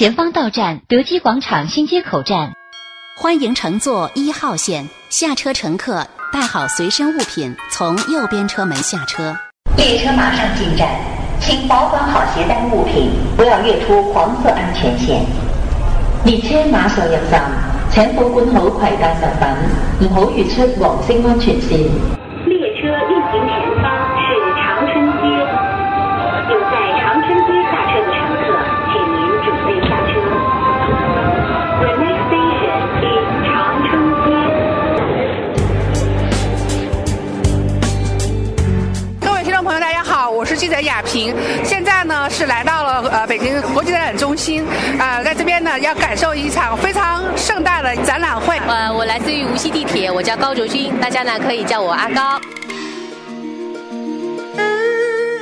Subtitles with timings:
[0.00, 2.52] 前方到站德基广场新街口站。
[3.18, 9.36] 欢迎乘坐一号线，下车乘客带好随身物品，从右边车门下车。
[9.76, 10.88] 列车马上进站，
[11.38, 15.22] 请保管好携带物品，不要越出黄色安全线。
[16.24, 17.50] 列车马上入站，
[17.92, 21.90] 請保管好攜帶物品，唔好越出黃色安全線。
[41.10, 41.34] 记者雅萍。
[41.64, 44.64] 现在呢是来到了呃北京国际展览中心，
[44.98, 48.56] 呃，在这边呢要感受一场非常盛大的展览会。
[48.68, 52.40] 呃，我来自于无锡地铁，我叫高卓君，大家呢可以叫我阿高。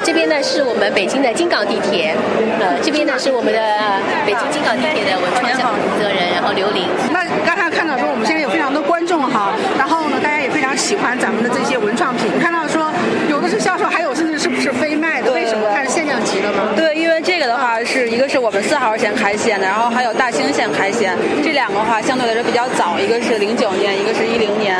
[0.04, 2.16] 这边呢是我们北京的京港地铁，
[2.60, 6.88] 呃，这边呢是我们的呃北京京港地铁的文创项目负责人，然后刘玲。
[7.12, 12.90] 那刚才看到说我们现在有非常多观众哈，然后呢大家也非常喜欢咱们的这些文创品，看到说
[13.28, 15.30] 有的是销售，还有甚至是不是非卖的？
[15.30, 15.68] 为什么？
[15.74, 16.72] 它是限量级的吗？
[16.74, 17.84] 对，因为这个的话
[18.38, 24.76] 我们四号线开线的，然后还有大兴线开线，这两个话相对来说比较早，一个是零九年，一个是一零年，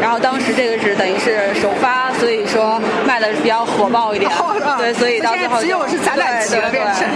[0.00, 4.30] 然后当时这个是等于是首发，所以说卖的比较火爆一点，
[4.78, 7.08] 对，所以到最后只有是咱俩几个变成。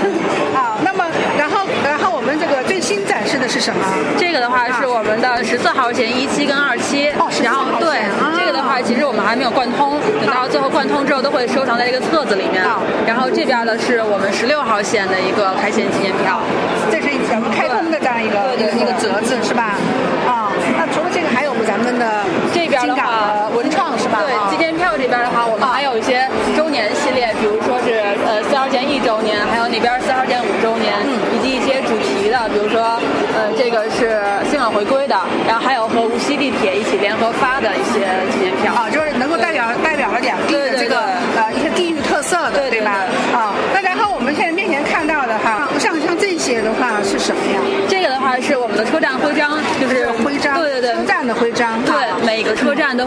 [0.55, 1.05] 好，那么
[1.39, 3.81] 然后然后我们这个最新展示的是什么？
[4.19, 12.83] 这个的话是我们的十四号线一期跟二期，哦然后对啊这个的话，其实我们还没有贯通，等到最后贯通之后都会收藏在这个册子里面好。
[13.07, 16.41] 然后这边的是我们十六号线的一个开线纪念票。
[16.91, 17.01] 这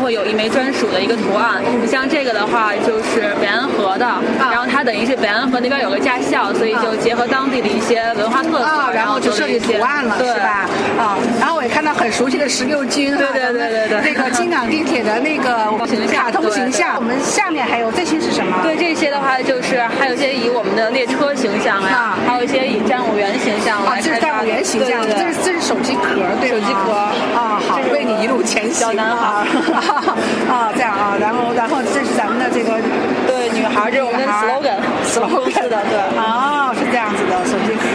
[0.07, 1.61] 会有一枚专属的一个图案。
[1.81, 4.07] 你像这个的话，就是北安河的，
[4.39, 10.63] 然后它等于是北安河那边有个驾校，所以就结合当地的一些文化特色，啊，然后就设计图案了，对是吧？
[10.97, 15.75] 啊，然后我也看到很熟悉的十六军啊，对对对对对那个京港地铁的那个
[16.15, 16.95] 卡通形象。
[16.95, 18.59] 我们下面还有这些是什么？
[18.63, 24.36] 对这些的话，就是还有一些以我们的列车形象呀啊，还有一些以站务员形象啊，来开发的。
[24.47, 25.23] 这是站务员形象，对对对。
[25.23, 26.93] 这是这是手机壳，对吗手机壳。
[27.37, 29.45] 啊，好，为你一路前行，小男孩。
[30.47, 32.79] 啊，这样啊，然后然后这是咱们的这个
[33.27, 34.79] 对女孩，这是我们的 slogan，
[35.19, 35.99] 我们公司的对。
[36.17, 37.85] 啊，是这样子的手机壳，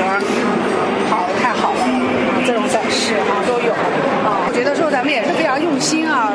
[1.08, 3.72] 好，太好了，啊，这种展示啊、都有。
[4.28, 4.44] 啊。
[4.46, 6.30] 我觉得说咱们也是非常用心啊。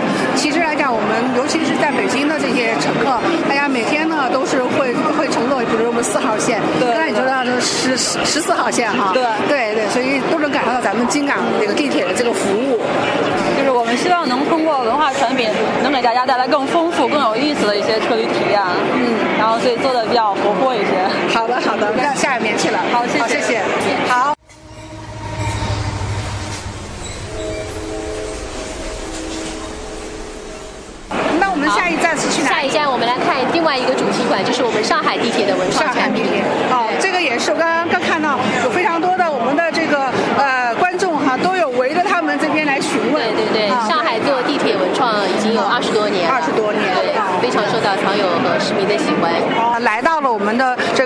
[8.27, 12.79] 十四号线 哈，对对对，所以都能感受到咱们京港这个地铁的这个服务。
[13.57, 15.49] 就是我们希望能通过文化产品，
[15.81, 18.61] 能给大家带来更丰富、更有意思的一些车旅体验。
[18.93, 20.91] 嗯，然后所以做的比较活泼一些。
[21.33, 23.61] 好的好的，那下一面去了，好谢谢谢谢，
[24.07, 24.33] 好。
[31.39, 32.49] 那我们下一站是去哪？
[32.49, 36.23] 下一站我们来看另外一个主题馆，就是我们上海地铁的文创上海产品。
[36.23, 39.26] 地铁哦，这个也是我刚刚刚看到有非常多的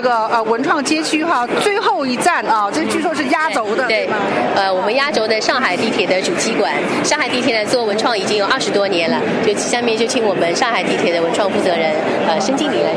[0.02, 4.16] 个呃文创街区哈，最后一站啊，这据说是压轴的，对吗？，
[4.56, 6.74] 呃，我们压轴的上海地铁的主机馆，
[7.04, 11.94] 上海地铁呢做文创已经有二十多年了，就下面就请我们上海地铁的文创负责人
[12.28, 12.90] 呃申经理来。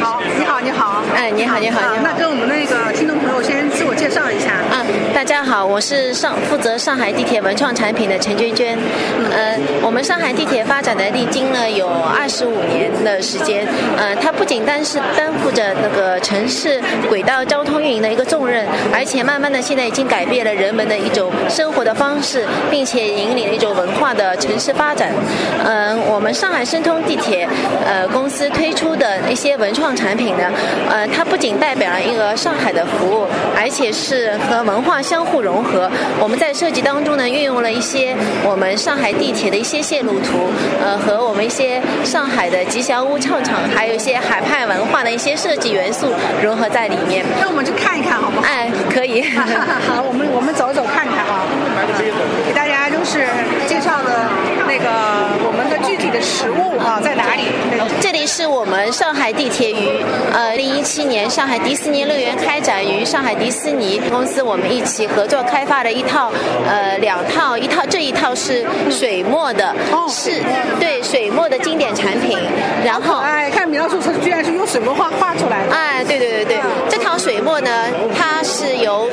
[0.00, 1.02] 好，你好，你好。
[1.14, 2.02] 哎，你好，你好，啊你好。
[2.04, 4.52] 那跟我们那个听众朋友先自我介绍一下。
[4.70, 8.78] 嗯，大家好，我是上负责上海地铁文创产品的陈娟娟。
[9.32, 13.66] 呃，我们上海地铁发展的历经了有二十五年的时间。
[13.96, 16.78] 呃，它不仅单是担负着那个城城市
[17.08, 18.62] 轨道交通运营的一个重任，
[18.92, 25.10] 而且慢慢的现在已经改变了人们的一种生活的方式，并且引领了一种文化的城市发展。
[25.64, 27.48] 嗯、我们上海申通地铁
[27.86, 30.52] 呃公司推出的一些文创产品呢，
[30.90, 35.90] 呃，它不仅代表了一个上海的服务，而且是和文化相互融合。
[36.20, 40.50] 我们在设计当中呢，运用了一些我们上海地铁的一些线路图，
[40.84, 46.12] 呃，和我们一些上海的吉祥物唱场，还有一些海派文化的一些设计元素
[46.42, 47.24] 融合在里面。
[47.40, 48.46] 那我们去看一看好不好？
[48.46, 49.22] 哎，可以。
[49.86, 51.46] 好，我们我们走走看看啊，
[52.46, 53.26] 给大家就是
[53.66, 54.28] 介绍的
[54.66, 54.88] 那个
[55.44, 57.50] 我们的具体的实物啊在哪里？
[58.26, 66.32] 是我们上海地铁于呃零一七年上海迪士尼乐园开展与上海迪士尼公司我们一起合作开发的一套
[66.66, 69.72] 呃两套，一套这一套是水墨的，
[70.08, 70.42] 是
[70.80, 72.36] 对水墨的经典产品，
[72.84, 75.72] 然后哎，看描述居然是用水墨画画出来的。
[75.74, 77.70] 哎，对对对对，这套水墨呢，
[78.16, 79.08] 它是由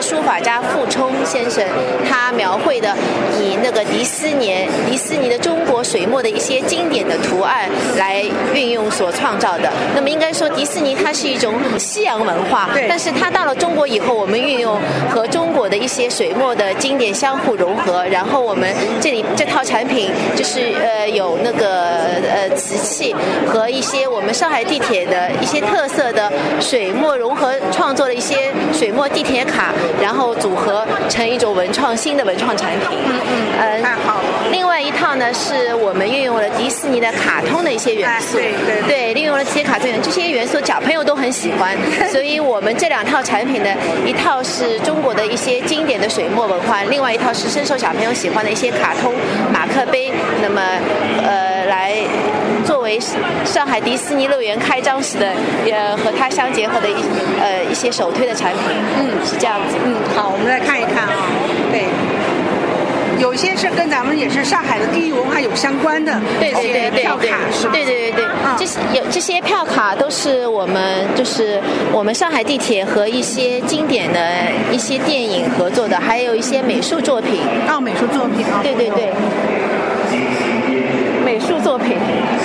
[0.00, 1.62] 书法家傅聪先生
[2.08, 2.96] 他描绘的，
[3.40, 8.24] 以那个迪斯尼迪斯尼的中国水墨的一些经典的图案来
[8.54, 9.70] 运用所创造的。
[9.94, 14.80] 那么应该说，迪士尼它是一种西洋文化，对但是它到了中国以后，我们运用
[15.10, 15.37] 和中
[15.68, 23.14] 国的一些水墨的经典相互融合，然后我们这里这套产品就是呃有那个呃瓷器
[23.46, 32.98] 和一些我们上海地铁的一些特色的水墨融合创作的一些水墨地铁卡，然后组合成一种文创新的文创产品。
[33.04, 33.20] 嗯
[33.60, 34.28] 嗯，太好了。
[34.50, 41.76] 另外一套呢，是我们运用了迪士尼的卡通的一些元素，哎对对对，利用了这些卡通元这些元素，小朋友都很喜欢，
[42.10, 43.70] 所以我们这两套产品呢，
[44.06, 49.14] 一套是中国的一些经典的水墨文化，另外一套是深受小朋友喜欢的一些卡通
[49.52, 50.12] 马克杯，
[50.42, 50.60] 那么
[51.22, 51.94] 呃来
[52.64, 52.98] 作为
[53.44, 55.32] 上海迪士尼乐园开张时的
[55.70, 56.94] 呃和它相结合的一
[57.40, 61.28] 呃一些首推的产品，嗯，是这样子，嗯，好，我们来看一看啊，
[61.70, 61.84] 对。
[63.18, 67.72] 有些是跟咱们也是上海的地域文化有相关的，对对对对票卡是吧？
[67.72, 68.24] 对对对对，
[68.58, 71.60] 这些有这些票卡都是我们就是
[71.92, 74.20] 我们上海地铁和一些经典的
[74.72, 77.40] 一些电影合作的，还有一些美术作品。
[77.68, 79.12] 哦，美术作品啊，对对对，
[81.24, 81.96] 美术作品，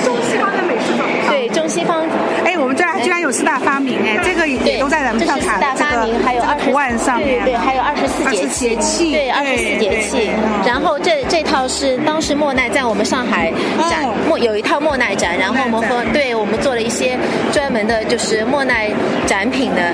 [0.03, 1.15] 中西方的美术作品。
[1.29, 2.03] 对中西方。
[2.43, 7.43] 哎，我们这儿居然有四大发明哎，这个也对都在咱们票卡的这是四大发明，还有二十这个图案上面。
[7.45, 10.29] 对还有二十四节气，节气，对二十四节气。
[10.65, 13.51] 然后这这套是当时莫奈在我们上海
[13.89, 17.17] 展哦莫有一套莫奈展，然后我们和对我们做了一些
[17.51, 18.89] 专门的，就是莫奈
[19.27, 19.93] 展品的，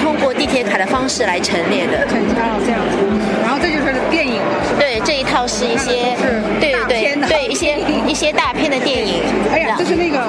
[0.00, 2.06] 通过地铁卡的方式来陈列的。
[2.08, 2.96] 很哦这样子，
[3.42, 4.80] 然后这就是电影了，是吧？
[4.80, 6.16] 对，这一套是一些
[6.60, 9.22] 对对对一些 一些大片的电影。
[9.52, 10.18] 哎呀，这是那个《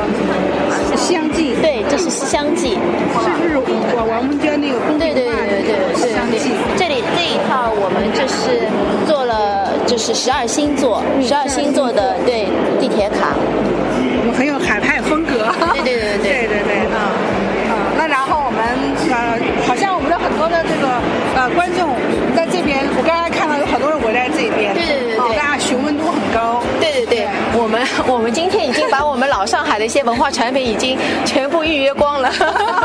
[1.09, 2.77] 西洋记》，对，这是《西厢记》。
[3.17, 6.37] 是不是我王文娟那个宫对对对对对《西对对洋记》？
[6.77, 8.69] 这里这一套我们就是
[9.09, 12.45] 做了，就是十二星座，十二星座的对
[12.79, 13.33] 地铁卡。
[13.33, 15.49] 我们很有海派风格。
[15.73, 17.09] 对对对对 对对对啊
[17.73, 17.73] 啊！
[17.97, 18.61] 那然后我们
[19.09, 19.33] 呃，
[19.65, 20.85] 好像我们的很多的这个
[21.33, 21.89] 呃观众
[22.37, 26.61] 在这边，我刚才看到有很多人围在这边，对对对对哦大家询问度很高。
[26.77, 27.25] 对对对，
[27.57, 32.29] 我们 我们今天已经把我们老上海的一些文化产品已经全部预约光了，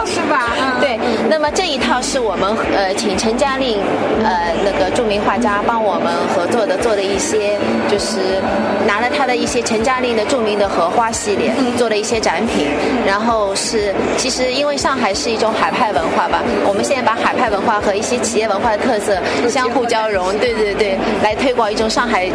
[0.06, 0.52] 是吧？
[0.60, 0.98] 嗯对，
[1.30, 3.78] 那么这一套是我们呃请陈嘉令
[4.22, 7.58] 呃那个著名画家帮我们合作的，做的一些
[7.88, 8.42] 就是
[8.86, 12.66] 拿了他的一些陈嘉令的著名的荷花系列，做了一些展品，
[13.06, 19.16] 然后是其实因为上海是一种海派文化吧，我们现在把海派文化和一些企业文化的特色
[19.48, 22.28] 相互交融，对对对，来推广一种上海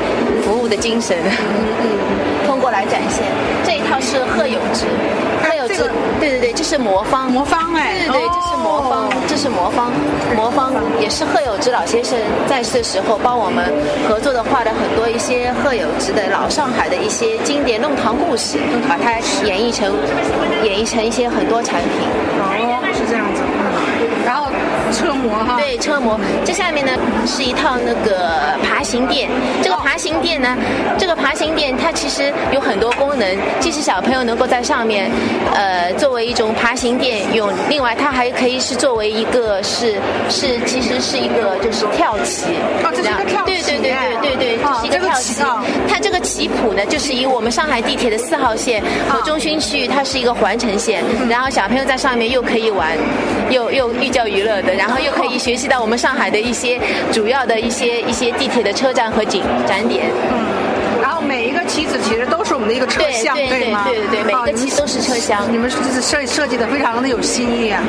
[0.44, 1.18] 服务的精神。
[2.50, 3.24] 通过来展现。
[3.64, 4.86] 这一套是贺有之，
[5.44, 5.88] 贺有之，
[6.20, 8.08] 对对对，这是魔方，魔方哎。
[8.08, 9.92] 对对对，这是魔方哦，这是魔方，
[10.36, 13.72] 魔方也是贺有之老先生在世的时候帮我们
[14.08, 18.58] 合作的画的很多一些贺有之的老上海的一些经典弄堂故事，
[18.90, 19.14] 把它
[19.46, 19.94] 演绎成
[20.64, 22.10] 演绎成一些很多产品。
[22.42, 22.89] 哦，
[24.92, 26.20] 车模哈，对，车模。
[26.46, 26.92] 这下面呢
[27.26, 29.30] 是一套那个爬行垫。
[29.62, 30.58] 这个爬行垫呢，
[30.98, 35.10] 这个爬行垫它其实有很多功能，既是小朋友能够在上面，
[35.54, 39.96] 呃，作为一种爬行垫用，另外它还可以是作为一个是
[40.30, 42.46] 是其实是一个就是跳棋。
[42.84, 43.92] 哦这是个跳棋对对对
[44.22, 45.36] 对对对，哦这是一个跳棋。
[45.88, 52.98] 它这个棋谱呢，就是以我们上海地铁的四号线和中心区域，它是一个环城线，然后小朋友在上面又可以玩，
[53.50, 56.80] 又又寓教于乐的，然后又可以学习到我们上海的一些
[57.12, 60.10] 主要的一些一些地铁的车站和景展点
[61.04, 63.84] 后每一个棋子其实都是我们的一个车对厢，对对吗？
[63.86, 67.82] 对对对每个棋都是车厢你们是这是设设计的非常的有新意啊。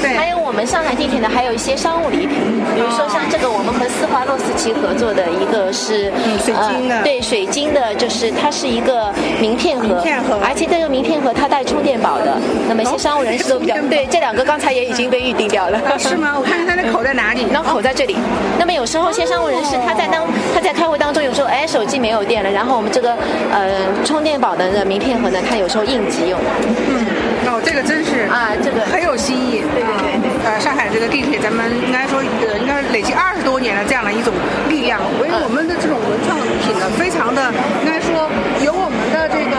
[0.00, 2.30] 对，还有我们上海地铁呢，还有一些商务礼品，
[2.74, 12.38] 比如说像这个，我们和施华洛世奇合作的一个是、嗯水晶的呃对，水晶的，就是它是一个名片盒，名片盒而且这个名片盒它带充电宝的。
[12.68, 15.78] 那么一些商务人士都比较、对，这两个刚才也已经被预定掉了。
[15.98, 16.34] 是吗？
[16.38, 17.46] 我看看它的口在哪里？
[17.52, 18.16] 那口在这里。
[18.58, 23.16] 那么有时候一些商务人士他在当他在开会当中，有时候哎手机没有电了，然后我们这个
[23.50, 26.38] 呃充电宝的那名片盒呢，它有时候应急用。
[26.88, 27.06] 嗯
[27.46, 29.62] 哦，这个真是啊，这个很有新意。
[29.74, 30.30] 对对对对。
[30.44, 34.32] 呃，上海这个地铁，咱们应该说，呃，应该累计二十多年的这样的一种
[34.68, 37.50] 力量，为我们的这种文创品呢，非常的
[37.82, 38.28] 应该说
[38.62, 39.56] 有我们的这个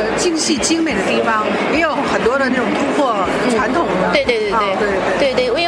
[0.00, 3.14] 呃精细精美的地方，也有很多的那种突破
[3.52, 4.10] 传统的。
[4.12, 4.74] 对对对对
[5.20, 5.67] 对对对，因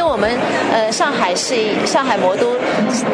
[1.31, 2.57] 海是上海魔都，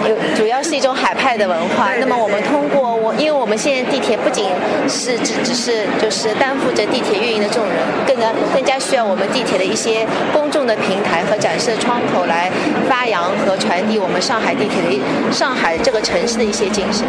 [0.09, 1.93] 有主要是一种海派的文化。
[1.99, 4.49] 那么我们通过我，因为我们现在地铁不仅
[4.89, 7.75] 是只只是就是担负着地铁运营的重任，
[8.07, 12.49] 更加更加需要我们地铁的一些公众的平台和展示的窗口来
[12.89, 17.05] 发扬和传递我们上海地铁的上海这个城市的一些精神。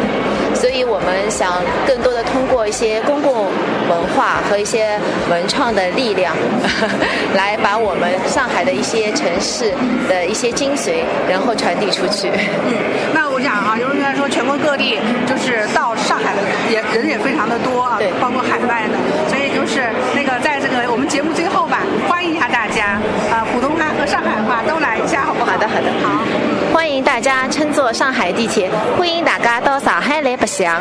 [0.53, 3.47] 所以我们想更多的通过一些公共
[3.89, 6.35] 文化和一些文创的力量，
[7.35, 9.73] 来把我们上海的一些城市
[10.07, 12.29] 的一些精髓，然后传递出去。
[12.29, 12.73] 嗯，
[13.13, 18.95] 那我想啊，由于来说全国各地就是到上海的也人也非常的多啊，对，包括海外的，
[19.27, 22.99] 所以就是那个在这个我们节目最后吧，欢迎一下大家
[23.31, 25.49] 啊，普通话和上海话都来一下，好不好？
[25.49, 26.23] 好的，好的，好。
[26.71, 30.79] 欢迎大家乘坐上海地铁，欢迎大家到上海来白相。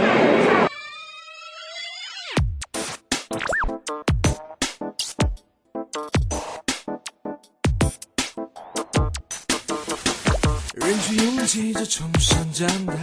[10.75, 12.95] 人群拥挤着冲上站台，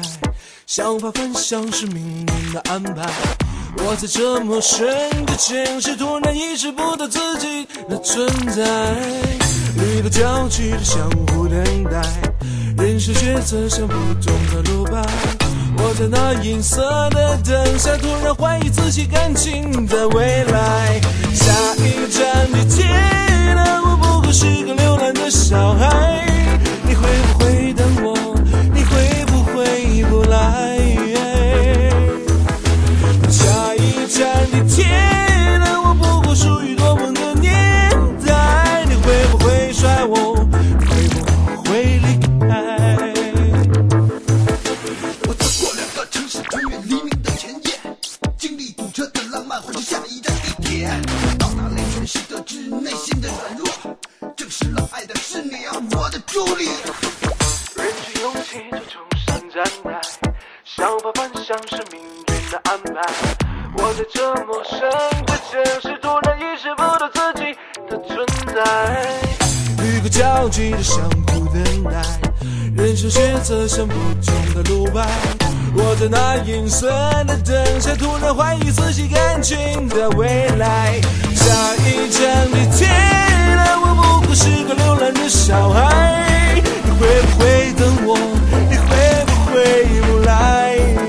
[0.65, 3.10] 想法反向是命运的安排。
[3.77, 4.88] 我在这陌生
[5.25, 8.96] 的城市，突然意识不到自己的存在。
[9.77, 12.01] 旅途交集着相互等待，
[12.77, 15.45] 人生抉择像不同的路牌。
[15.98, 21.00] 在那银色的灯下，突然怀疑自己感情的未来。
[21.34, 22.86] 下一站地铁
[23.56, 26.25] 的我不过是个流浪的小孩，
[26.86, 27.08] 你会
[70.16, 72.02] 旅客交集着相互等待，
[72.76, 73.94] 人生选择像不
[74.24, 75.06] 同的路牌。
[75.76, 76.90] 我在那阴森
[77.28, 81.02] 的灯下，突然怀疑自己感情的未来。
[81.36, 86.62] 下一站地铁了，我不过是个流浪的小孩。
[86.64, 88.18] 你会不会等我？
[88.70, 91.05] 你会不会不来？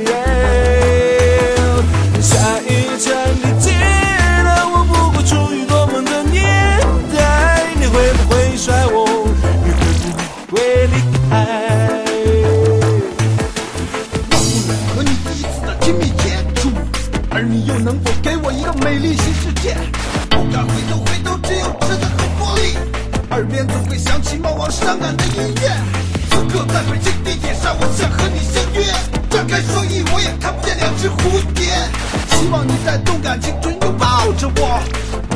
[32.85, 34.81] 在动感青春拥抱着我，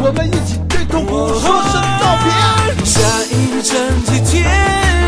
[0.02, 2.85] 我们一起对痛苦说声告别。
[2.85, 3.70] 下一站
[4.06, 4.42] 地铁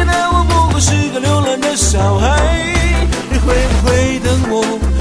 [0.04, 2.40] 的我不过是个流浪的小孩，
[3.30, 4.91] 你会不会等我？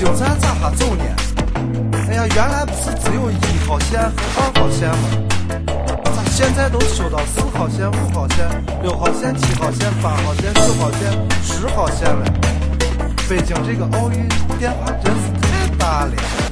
[0.00, 1.04] 京站咋还走呢？
[2.08, 4.96] 哎呀，原来不是只有一号线和二号线吗？
[6.04, 8.48] 咋现在都修到四号线、五号线、
[8.82, 12.24] 六号线、七号线、八号线、九号线、十号线了？
[13.28, 14.26] 北京这个奥运
[14.58, 16.49] 变化真是太大了。